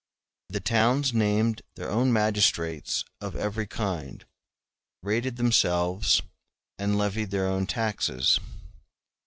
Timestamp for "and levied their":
6.79-7.45